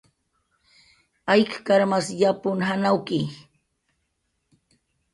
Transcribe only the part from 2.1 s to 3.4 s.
yapun janawki